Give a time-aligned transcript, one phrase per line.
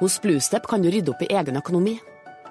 [0.00, 1.98] Hos Bluestep kan du rydde opp i egen økonomi.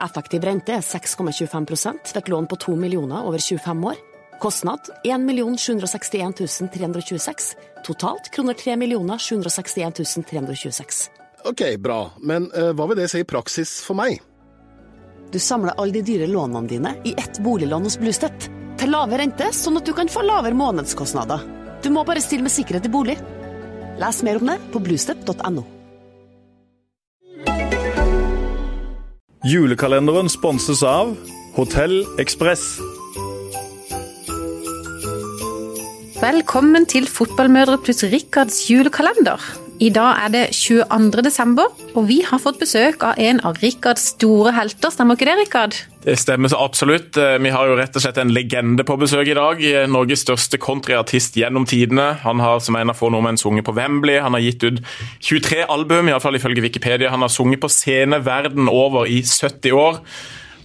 [0.05, 1.65] Effektiv rente er 6,25
[2.13, 3.95] ved et lån på 2 millioner over 25 år.
[4.39, 5.25] Kostnad 1
[5.57, 7.55] 761 326.
[7.83, 8.75] Totalt kroner 3
[9.17, 11.09] 761 326.
[11.45, 12.11] Ok, bra.
[12.21, 14.21] Men uh, hva vil det si i praksis for meg?
[15.33, 18.45] Du samler alle de dyre lånene dine i ett boliglån hos Bluestep.
[18.77, 21.49] Til lave rente, sånn at du kan få lavere månedskostnader.
[21.81, 23.17] Du må bare stille med sikkerhet i bolig.
[23.99, 25.78] Les mer om det på bluestep.no.
[29.47, 31.13] Julekalenderen sponses av
[31.55, 32.81] Hotell Ekspress.
[36.19, 39.39] Velkommen til Fotballmødre pluss Rikards julekalender.
[39.79, 41.21] I dag er det 22.
[41.23, 44.91] desember, og vi har fått besøk av en av Rikards store helter.
[44.91, 45.77] Stemmer ikke det, Rikard?
[46.03, 47.15] Det stemmer så absolutt.
[47.15, 49.63] Eh, Vi har jo rett og slett en legende på besøk i dag.
[49.63, 52.19] Eh, Norges største countryartist gjennom tidene.
[52.25, 54.19] Han har som en av få nordmenn sunget på Wembley.
[54.19, 54.83] Han har gitt ut
[55.21, 57.09] 23 album, iallfall ifølge Wikipedia.
[57.09, 60.01] Han har sunget på scene verden over i 70 år.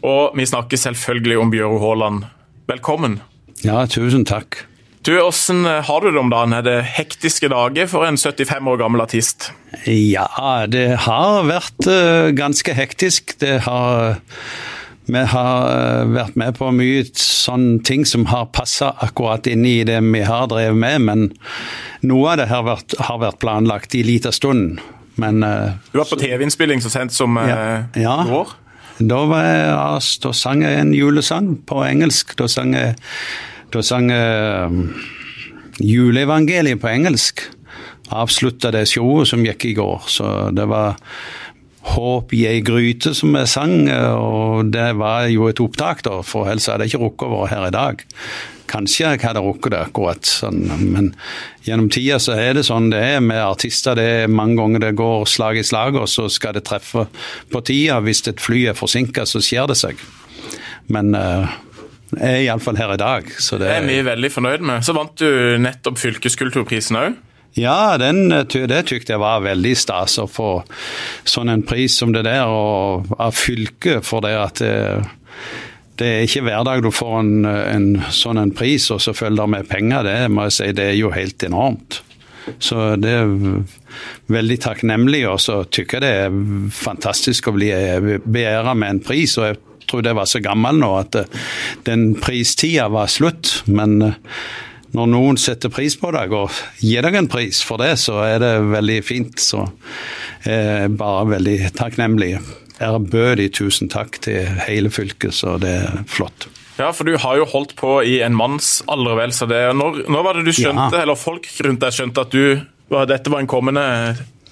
[0.02, 2.24] Og vi snakker selvfølgelig om Bjøro Haaland.
[2.66, 3.20] Velkommen.
[3.62, 4.64] Ja, tusen takk.
[5.04, 6.54] Du, Hvordan har du det om dagen?
[6.56, 9.50] Er det hektiske dager for en 75 år gammel artist?
[9.84, 10.24] Ja,
[10.70, 13.34] det har vært eh, ganske hektisk.
[13.42, 14.16] Det har
[15.04, 19.82] Vi har eh, vært med på mye sånne ting som har passa akkurat inn i
[19.84, 21.26] det vi har drevet med, men
[22.08, 24.78] noe av det har vært, har vært planlagt i lita stund.
[25.20, 27.84] Men eh, Du var på TV-innspilling så sent som Ja.
[27.92, 28.22] Ja.
[28.24, 28.56] år.
[29.04, 32.32] Da, var jeg, da sang jeg en julesang på engelsk.
[32.40, 32.94] Da sang jeg,
[33.74, 34.80] da sang um,
[35.82, 37.46] juleevangeliet på engelsk.
[38.14, 40.04] Avslutta det showet som gikk i går.
[40.12, 41.00] Så det var
[41.84, 46.48] Håp i ei gryte som jeg sang, og det var jo et opptak, da, for
[46.48, 48.04] ellers hadde jeg ikke rukket å være her i dag.
[48.72, 51.10] Kanskje jeg hadde rukket det akkurat sånn, men
[51.66, 53.98] gjennom tida så er det sånn det er med artister.
[54.00, 57.04] Det er mange ganger det går slag i slag, og så skal det treffe
[57.52, 58.00] på tida.
[58.04, 60.00] Hvis et fly er forsinka, så skjer det seg.
[60.88, 61.63] Men jeg
[62.22, 64.84] er iallfall her i dag, så det Det er vi veldig fornøyd med.
[64.86, 67.16] Så vant du nettopp fylkeskulturprisen òg.
[67.54, 70.64] Ja, den, eh, det tykte jeg var veldig stas å få
[71.24, 74.72] sånn en pris som det der og, av fylket, for det at det,
[76.00, 79.44] det er ikke hver dag du får en, en sånn en pris, og så følger
[79.44, 80.02] det med penger.
[80.08, 82.00] Det må jeg si, det er jo helt enormt.
[82.60, 83.30] Så det er
[84.32, 87.70] veldig takknemlig, og så tykker jeg det er fantastisk å bli
[88.24, 89.38] beæra med en pris.
[89.38, 89.60] og jeg
[89.90, 91.42] tror det var så gammel nå at eh,
[91.86, 93.62] den pristida var slutt.
[93.66, 94.18] Men eh,
[94.94, 98.38] når noen setter pris på deg og gir deg en pris for det, så er
[98.44, 99.40] det veldig fint.
[99.42, 99.64] Så
[100.46, 102.36] er bare veldig takknemlig.
[102.82, 106.48] Ærbødig tusen takk til hele fylket, så det er flott.
[106.78, 109.30] Ja, for du har jo holdt på i en mannsalder, vel.
[109.34, 111.02] Så det, når, når var det du skjønte, Ja.
[111.04, 112.62] eller folk rundt deg skjønte at du,
[113.10, 113.84] dette var en kommende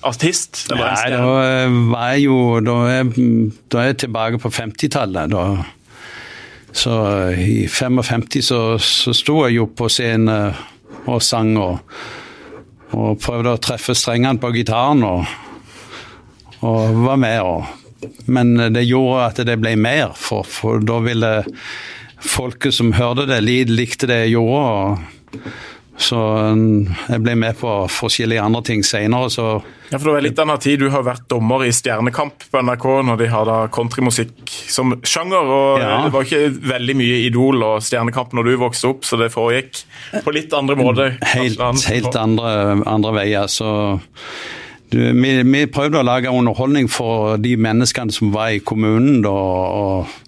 [0.08, 0.64] artist?
[0.70, 3.12] Eller Nei, da eh, var jeg jo Da er,
[3.72, 5.30] da er jeg tilbake på 50-tallet.
[5.32, 5.44] da
[6.72, 6.96] Så
[7.32, 10.54] eh, i 55 så, så sto jeg jo på scenen
[11.10, 11.80] og sang og,
[12.94, 15.24] og prøvde å treffe strengene på gitaren og,
[16.62, 17.40] og var med.
[17.42, 21.32] Og, men det gjorde at det ble mer, for, for da ville
[22.22, 24.62] folket som hørte det, li- likte det jeg gjorde.
[24.62, 25.48] og
[26.00, 26.18] så
[26.56, 29.46] mm, jeg ble med på forskjellige andre ting senere, så
[29.90, 30.80] Ja, for det var litt annen tid.
[30.80, 35.44] Du har vært dommer i Stjernekamp på NRK når de har da countrymusikk som sjanger.
[35.44, 36.00] og Ja.
[36.06, 39.84] Det var ikke veldig mye Idol og Stjernekamp når du vokste opp, så det foregikk
[40.24, 41.18] på litt andre måter.
[41.34, 43.52] helt, helt andre, andre veier.
[43.52, 43.68] Så
[44.92, 49.32] du, vi, vi prøvde å lage underholdning for de menneskene som var i kommunen, da,
[49.32, 50.18] og,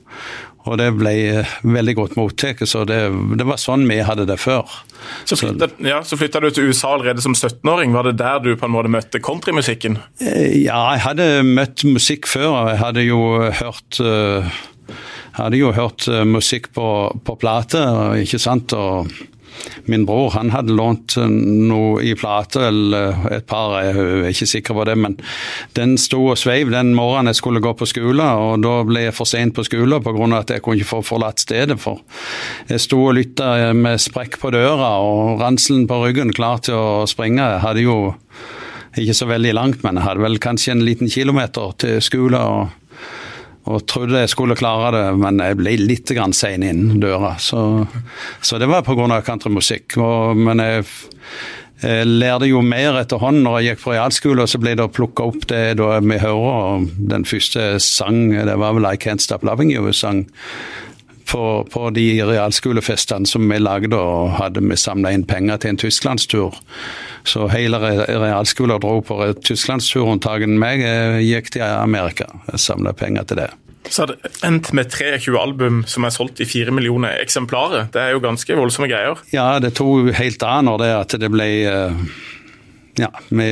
[0.65, 1.15] og det ble
[1.61, 2.63] veldig godt mottatt.
[2.69, 2.99] Så det,
[3.39, 4.71] det var sånn vi hadde det før.
[5.29, 7.93] Så flytta, ja, så flytta du til USA allerede som 17-åring.
[7.93, 9.99] Var det der du på en måte møtte countrymusikken?
[10.25, 12.71] Eh, Ja, jeg hadde møtt musikk før.
[12.73, 13.21] Jeg hadde jo
[13.61, 14.57] hørt eh,
[15.37, 16.89] hadde jo hørt eh, musikk på,
[17.27, 17.85] på plate,
[18.25, 18.73] ikke sant.
[18.73, 19.13] Og
[19.91, 24.51] min bror han hadde lånt eh, noe i plate, eller et par, jeg er ikke
[24.51, 24.97] sikker på det.
[25.01, 25.17] Men
[25.79, 29.17] den sto og sveiv den morgenen jeg skulle gå på skole, og da ble jeg
[29.17, 30.31] for sent på skole pga.
[30.39, 31.79] at jeg kunne ikke få forlatt stedet.
[31.81, 32.03] For
[32.69, 37.05] jeg sto og lytta med sprekk på døra og ranselen på ryggen, klar til å
[37.11, 37.43] springe.
[37.43, 37.99] Jeg hadde jo
[39.01, 42.39] ikke så veldig langt, men jeg hadde vel kanskje en liten kilometer til skole.
[42.39, 42.84] og,
[43.65, 47.37] og trodde jeg skulle klare det, men jeg ble litt sein inn døra.
[47.41, 47.87] Så,
[48.45, 49.23] så det var pga.
[49.25, 49.97] countrymusikk.
[50.37, 50.85] Men jeg,
[51.81, 54.93] jeg lærte jo mer etter hånd når jeg gikk på realskole, så ble det å
[54.93, 56.85] plukke opp det da vi hører.
[56.99, 60.27] Den første sang, det var vel I Can't Stop Loving You, sang
[61.31, 65.81] på, på de realskolefestene som vi lagde, og hadde vi samla inn penger til en
[65.81, 66.57] tysklandstur.
[67.25, 70.07] Så hele realskolen dro på tysklandstur.
[70.13, 72.29] unntatt meg eh, gikk til Amerika.
[72.55, 73.51] Samla penger til det.
[73.91, 77.91] Så det endt med 23 album som er solgt i 4 millioner eksemplarer.
[77.93, 79.21] Det er jo ganske voldsomme greier.
[79.35, 82.07] Ja, det tok helt av når det at det ble eh,
[83.01, 83.49] Ja, vi,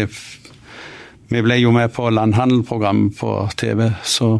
[1.32, 4.36] vi ble jo med på landhandelprogrammet på TV, så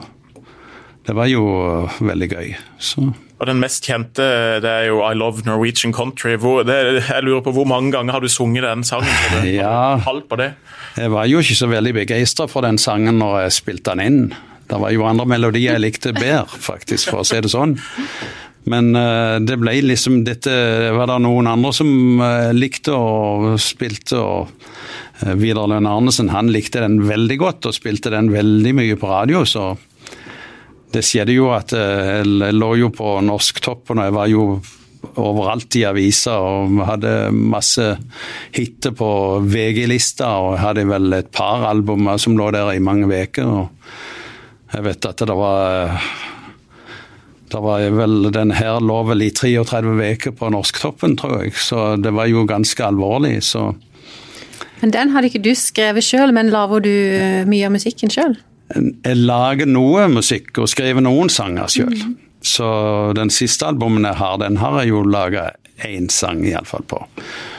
[1.07, 2.55] det var jo eh, veldig gøy.
[2.79, 3.11] Så
[3.43, 4.23] Og den mest kjente
[4.63, 6.37] det er jo I Love Norwegian Country.
[6.39, 6.77] Hvor, det,
[7.09, 9.11] jeg lurer på Hvor mange ganger har du sunget den sangen?
[9.35, 9.97] Det- Ja.
[10.07, 10.53] Halv på det.
[10.97, 14.21] jeg var jo ikke så veldig begeistra for den sangen når jeg spilte den inn.
[14.71, 17.75] Det var jo andre melodier jeg likte bedre, faktisk, for å si det sånn.
[18.71, 20.53] Men eh, det ble liksom dette
[20.95, 21.91] Var det noen andre som
[22.23, 24.53] eh, likte og spilte, og
[25.27, 29.11] uh, Vidar Lønne Arnesen han likte den veldig godt og spilte den veldig mye på
[29.11, 29.73] radio, så
[30.93, 34.47] det skjedde jo at eh, jeg lå jo på Norsktoppen, og jeg var jo
[35.19, 37.85] overalt i aviser og hadde masse
[38.55, 39.11] hiter på
[39.45, 43.67] VG-lista, og jeg hadde vel et par albumer som lå der i mange uker.
[44.73, 45.99] Jeg vet at det var
[47.53, 51.97] det var vel, Den her lå vel i 33 uker på Norsktoppen, tror jeg, så
[52.01, 53.43] det var jo ganske alvorlig.
[53.45, 53.75] så
[54.81, 58.39] Men den hadde ikke du skrevet sjøl, men lager du eh, mye av musikken sjøl?
[58.73, 61.97] Jeg lager noe musikk og skriver noen sanger sjøl.
[62.43, 62.67] Så
[63.15, 65.51] den siste albumen jeg har, den har jeg jo laga
[65.87, 67.01] én sang iallfall på.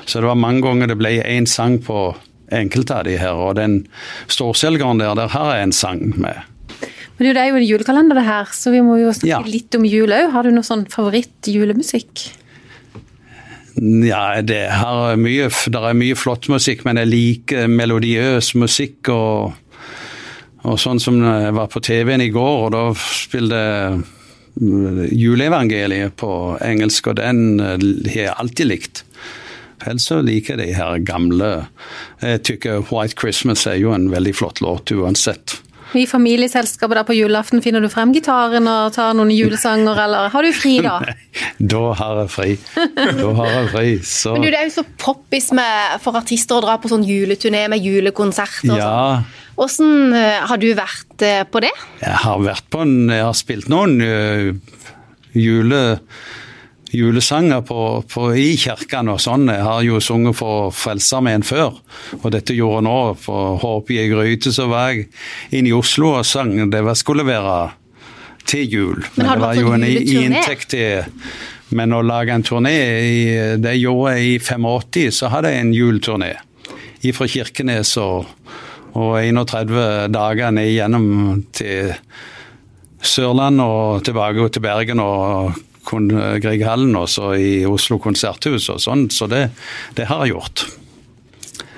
[0.06, 2.14] Så det var mange ganger det ble én sang på
[2.54, 3.80] enkelte av de her, og den
[4.32, 6.42] storselgeren der, der har jeg en sang med.
[7.18, 9.40] Men du, det er jo en julekalender det her, så vi må jo snakke Ja.
[9.46, 10.32] litt om jul òg.
[10.34, 12.24] Har du noe sånn favoritt-julemusikk?
[14.06, 19.10] Ja, det er mye, det er mye flott musikk, men jeg liker melodiøs musikk.
[19.10, 19.54] og
[20.64, 23.64] og sånn som jeg var på TV-en i går, og da spilte
[24.54, 26.32] juleevangeliet på
[26.62, 29.04] engelsk, og den eh, har jeg alltid likt.
[29.84, 31.48] Ellers så liker jeg de her gamle
[32.22, 35.58] Jeg tykker White Christmas er jo en veldig flott låt uansett.
[35.94, 40.46] I familieselskapet der på julaften finner du frem gitaren og tar noen julesanger, eller har
[40.46, 40.96] du fri da?
[41.74, 42.56] Da har jeg fri.
[43.20, 43.92] Da har jeg fri.
[44.08, 45.52] Så Men du, Det er jo så poppis
[46.02, 48.74] for artister å dra på sånn juleturné med julekonserter.
[48.74, 49.43] og sånn.
[49.56, 51.72] Hvordan eh, har du vært eh, på det?
[52.02, 54.54] Jeg har vært på en Jeg har spilt noen øh,
[55.38, 55.82] jule,
[56.94, 57.78] julesanger på,
[58.10, 59.48] på, i kirkene og sånn.
[59.50, 61.78] Jeg har jo sunget for Frelsesarmeen før,
[62.20, 62.98] og dette gjorde jeg nå.
[63.24, 65.08] For Håp i ei gryte så var jeg
[65.58, 66.54] inne i Oslo og sang.
[66.70, 67.56] Det var, skulle være
[68.50, 69.06] til jul.
[69.16, 71.06] Men du det var jo en inntekt til
[71.74, 75.72] Men å lage en turné, i- det gjorde jeg i 85, så hadde jeg en
[75.74, 76.34] juleturné.
[77.18, 78.28] Fra Kirkenes og,
[78.94, 81.94] og 31 dager ned igjennom til
[83.04, 89.10] Sørland og tilbake til Bergen og Grieghallen og så i Oslo konserthus og sånn.
[89.12, 89.50] Så det,
[89.98, 90.66] det har jeg gjort.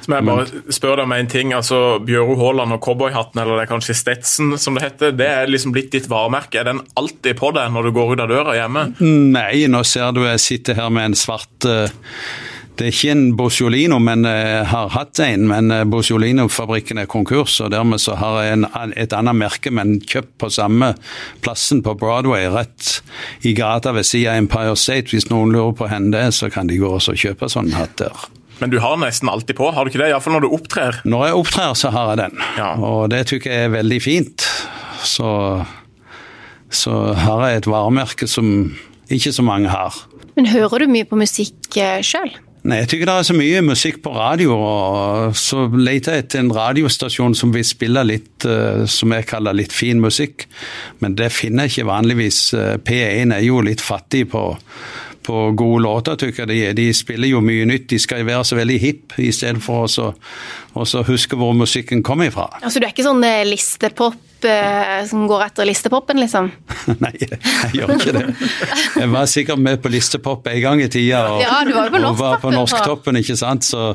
[0.06, 1.54] Så må jeg bare spørre deg om en ting.
[1.58, 5.50] altså Bjøro Haaland og cowboyhatten, eller det er kanskje Stetson som det heter, det er
[5.50, 6.60] liksom blitt ditt varemerke.
[6.62, 8.84] Er den alltid på deg når du går ut av døra hjemme?
[9.02, 11.90] Nei, nå ser du jeg sitter her med en svart eh,
[12.76, 15.46] Det er ikke en Bosciolino, men jeg har hatt en.
[15.48, 18.66] Men eh, Bosciolino-fabrikken er konkurs, og dermed så har jeg en,
[19.00, 20.92] et annet merke, men kjøpt på samme
[21.46, 22.98] plassen på Broadway, rett
[23.48, 25.14] i gata ved siden av Empire State.
[25.16, 27.72] Hvis noen lurer på hvor det er, så kan de gå og så kjøpe sånn
[27.78, 28.28] hatt der.
[28.60, 30.12] Men du har nesten alltid på, har du ikke det?
[30.12, 31.00] Iallfall når du opptrer.
[31.08, 32.44] Når jeg opptrer, så har jeg den.
[32.60, 32.70] Ja.
[32.76, 34.48] Og det tykker jeg er veldig fint.
[35.06, 35.30] Så,
[36.72, 38.50] så har jeg et varemerke som
[39.12, 40.00] ikke så mange har.
[40.36, 42.32] Men hører du mye på musikk uh, sjøl?
[42.66, 46.42] Nei, jeg tykker det er så mye musikk på radio, og så leter jeg etter
[46.42, 50.48] en radiostasjon som vil spille litt, eh, som jeg kaller litt fin musikk.
[51.04, 52.40] Men det finner jeg ikke vanligvis.
[52.58, 54.44] Eh, P1 er jo litt fattig på,
[55.30, 56.74] på gode låter, tykker jeg.
[56.74, 57.86] De, de spiller jo mye nytt.
[57.94, 62.34] De skal jo være så veldig hipp, i stedet for å huske hvor musikken kommer
[62.34, 62.50] ifra.
[62.64, 64.18] Altså, du er ikke sånn eh, listepop
[65.10, 66.52] som går etter listepopen, liksom?
[67.04, 68.24] Nei, jeg, jeg gjør ikke det.
[69.02, 71.24] Jeg var sikkert med på listepop en gang i tida.
[71.34, 73.66] Og, Ja, du var på og var på Norsktoppen, ikke sant.
[73.68, 73.94] Så,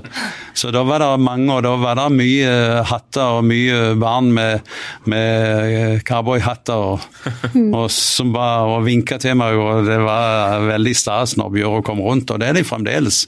[0.57, 2.53] så da var det mange, og da var det mye
[2.91, 4.67] hatter og mye barn med,
[5.11, 7.07] med cowboyhatter og,
[7.55, 12.03] og som var og vinka til meg, og det var veldig stas når Bjøro kom
[12.05, 13.23] rundt, og det er de fremdeles.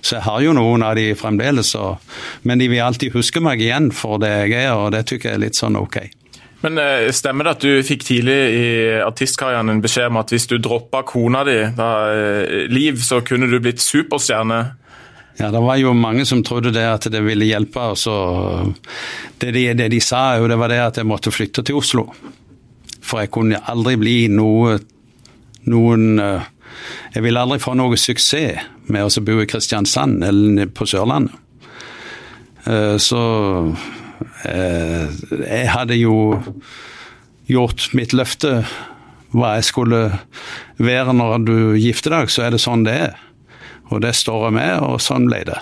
[0.00, 1.98] Så jeg har jo noen av de fremdeles, og,
[2.48, 5.38] men de vil alltid huske meg igjen for det jeg er, og det tykker jeg
[5.40, 6.00] er litt sånn ok.
[6.64, 8.66] Men eh, Stemmer det at du fikk tidlig i
[9.04, 13.46] artistkarrieren en beskjed om at hvis du droppa kona di, da, eh, Liv, så kunne
[13.50, 14.58] du blitt superstjerne?
[15.38, 17.92] Ja, det var jo mange som trodde det at det ville hjelpe.
[17.92, 18.14] og så
[19.38, 22.08] det, de, det de sa, jo, det var det at jeg måtte flytte til Oslo.
[23.06, 24.80] For jeg kunne aldri bli noe,
[25.70, 26.54] noen eh,
[27.14, 31.34] Jeg ville aldri få noe suksess med å bo i Kristiansand eller på Sørlandet.
[32.66, 33.22] Eh, Så
[33.62, 33.86] eh,
[34.44, 36.14] jeg hadde jo
[37.48, 38.60] gjort mitt løfte
[39.34, 40.02] hva jeg skulle
[40.80, 43.18] være når du gifter deg, så er det sånn det er.
[43.88, 45.58] Og det står jeg med, og sånn ble det.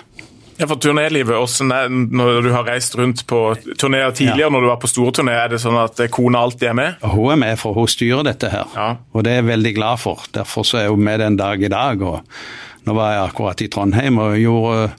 [0.57, 3.41] Ja, for turnélivet, når du har reist rundt på
[3.77, 6.77] turneer tidligere, når du var på store turneer, er det sånn at kona alltid er
[6.79, 7.03] med?
[7.05, 8.65] Hun er med, for hun styrer dette her.
[8.73, 8.87] Ja.
[9.13, 10.23] Og det er jeg veldig glad for.
[10.33, 12.01] Derfor så er hun med den dag i dag.
[12.01, 14.89] Og nå var jeg akkurat i Trondheim og gjorde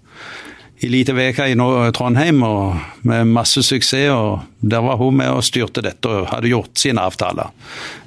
[0.87, 1.57] lite uke i
[1.95, 4.11] Trondheim og med masse suksess.
[4.11, 7.51] og Der var hun med og styrte dette og hadde gjort sine avtaler.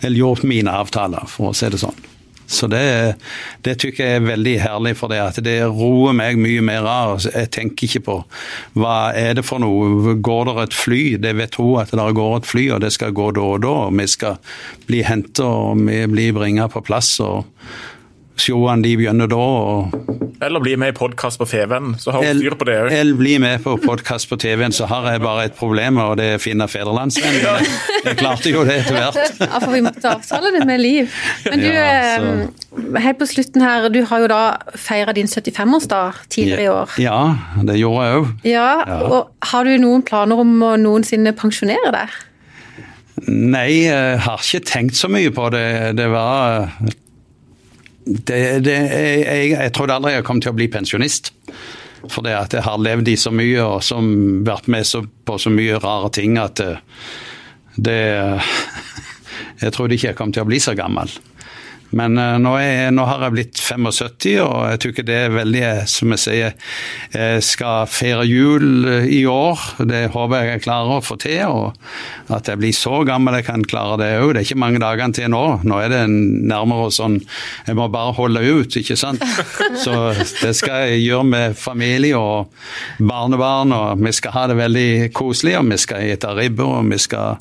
[0.02, 2.08] Eller gjort mine avtaler, for å si det sånn.
[2.52, 3.16] Så det,
[3.64, 7.22] det tykker jeg er veldig herlig, for det at det roer meg mye mer av.
[7.24, 8.18] Jeg tenker ikke på
[8.76, 10.18] hva er det for noe.
[10.20, 11.04] Går det et fly?
[11.24, 13.78] Det vet hun at det går et fly, og det skal gå da og da.
[13.96, 14.36] Vi skal
[14.90, 17.14] bli hentet og vi blir bringet på plass.
[17.24, 17.48] og
[18.42, 19.38] Showene de begynner da.
[19.38, 22.88] og Eller bli med i podkast på TV-en, så har hun styr på det òg.
[22.98, 26.26] Eller bli med på podkast på TV-en, så har jeg bare et problem, og det
[26.32, 27.44] er å finne fedrelandsvennen.
[27.46, 27.68] Jeg,
[28.08, 29.20] jeg klarte jo det etter hvert.
[29.52, 31.14] Ja, for vi måtte avtale det med Liv.
[31.46, 31.86] Men du, Ja,
[32.18, 34.42] eh, helt på slutten her, du har jo da
[34.80, 36.98] feira din 75-årsdag tidligere i år.
[37.04, 37.20] Ja,
[37.68, 38.34] det gjorde jeg òg.
[38.50, 38.72] Ja,
[39.06, 42.20] og Har du noen planer om å noensinne pensjonere deg?
[43.30, 45.68] Nei, jeg har ikke tenkt så mye på det.
[46.00, 46.72] Det var
[48.06, 51.34] det, det, jeg, jeg, jeg trodde aldri jeg kom til å bli pensjonist.
[52.10, 54.08] For det at jeg har levd i så mye og som
[54.48, 56.74] vært med så, på så mye rare ting at det,
[57.78, 58.00] det
[59.62, 61.12] Jeg trodde ikke jeg kom til å bli så gammel.
[61.98, 65.36] Men eh, nå, er, nå har jeg blitt 75, og jeg tror ikke det er
[65.36, 66.56] veldig Som jeg sier,
[67.14, 69.66] jeg skal feire jul eh, i år.
[69.88, 71.42] Det håper jeg jeg klarer å få til.
[71.52, 74.34] Og at jeg blir så gammel jeg kan klare det òg.
[74.34, 75.44] Det er ikke mange dagene til nå.
[75.68, 77.20] Nå er det nærmere sånn
[77.68, 79.24] Jeg må bare holde ut, ikke sant.
[79.84, 82.52] Så det skal jeg gjøre med familie og
[83.00, 85.58] barnebarn, og vi skal ha det veldig koselig.
[85.60, 87.38] Og vi skal spise ribbe, og vi skal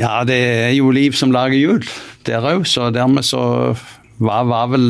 [0.00, 1.82] ja, det er jo liv som lager jul
[2.26, 3.74] der òg, så dermed så
[4.22, 4.86] var, var vel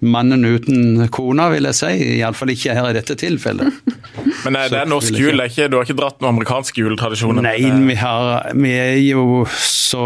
[0.00, 1.90] mannen uten kona, vil jeg si.
[2.20, 3.80] Iallfall ikke her i dette tilfellet.
[4.44, 6.80] Men nei, det er norsk jul, det er ikke, du har ikke dratt noen amerikansk
[6.80, 7.44] juletradisjoner?
[7.44, 7.58] Nei,
[7.90, 10.04] vi, har, vi er jo så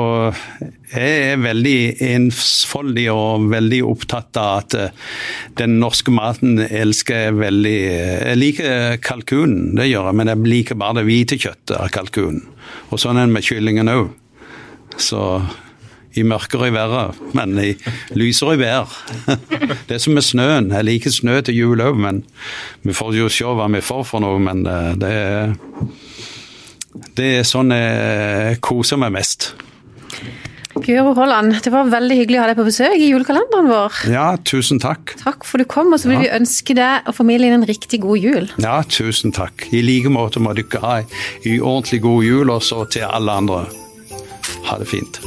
[0.95, 5.07] Jeg er veldig ensfoldig og veldig opptatt av at eh,
[5.59, 10.81] den norske maten elsker jeg veldig Jeg liker kalkunen, det gjør jeg, men jeg liker
[10.83, 12.45] bare det hvite kjøttet av kalkunen.
[12.91, 14.13] Og sånn er det med kyllingen òg.
[15.01, 15.21] Så
[16.15, 17.73] i mørkere i været, men i
[18.15, 18.93] lysere i vær.
[19.89, 20.71] Det er som med snøen.
[20.71, 22.23] Jeg liker snø til jul òg, men
[22.87, 24.39] vi får jo se hva vi får for noe.
[24.39, 25.55] Men eh, det er,
[27.19, 29.53] det er sånn jeg koser meg mest.
[30.75, 34.01] Guro Holland, det var veldig hyggelig å ha deg på besøk i julekalenderen vår.
[34.11, 35.15] Ja, tusen takk.
[35.21, 38.19] Takk for du kom, og så vil vi ønske deg og familien en riktig god
[38.19, 38.51] jul.
[38.63, 39.69] Ja, tusen takk.
[39.71, 43.63] I like måte må dere ha ei ordentlig god jul, også til alle andre.
[44.65, 45.21] Ha det fint.